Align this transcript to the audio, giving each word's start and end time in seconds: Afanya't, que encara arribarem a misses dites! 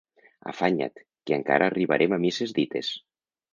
Afanya't, 0.51 0.95
que 1.27 1.37
encara 1.37 1.69
arribarem 1.73 2.19
a 2.19 2.21
misses 2.27 2.57
dites! 2.63 2.93